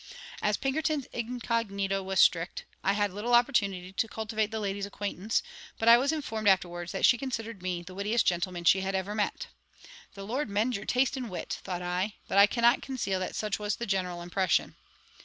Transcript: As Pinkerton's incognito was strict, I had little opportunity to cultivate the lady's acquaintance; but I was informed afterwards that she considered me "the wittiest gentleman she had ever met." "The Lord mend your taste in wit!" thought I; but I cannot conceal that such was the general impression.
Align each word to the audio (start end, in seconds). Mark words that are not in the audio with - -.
As 0.41 0.57
Pinkerton's 0.57 1.05
incognito 1.13 2.01
was 2.01 2.19
strict, 2.19 2.65
I 2.83 2.93
had 2.93 3.13
little 3.13 3.35
opportunity 3.35 3.93
to 3.93 4.07
cultivate 4.07 4.49
the 4.49 4.59
lady's 4.59 4.87
acquaintance; 4.87 5.43
but 5.77 5.87
I 5.87 5.99
was 5.99 6.11
informed 6.11 6.47
afterwards 6.47 6.91
that 6.91 7.05
she 7.05 7.19
considered 7.19 7.61
me 7.61 7.83
"the 7.83 7.93
wittiest 7.93 8.25
gentleman 8.25 8.63
she 8.63 8.81
had 8.81 8.95
ever 8.95 9.13
met." 9.13 9.45
"The 10.15 10.25
Lord 10.25 10.49
mend 10.49 10.75
your 10.75 10.85
taste 10.85 11.17
in 11.17 11.29
wit!" 11.29 11.59
thought 11.63 11.83
I; 11.83 12.15
but 12.27 12.39
I 12.39 12.47
cannot 12.47 12.81
conceal 12.81 13.19
that 13.19 13.35
such 13.35 13.59
was 13.59 13.75
the 13.75 13.85
general 13.85 14.23
impression. 14.23 14.75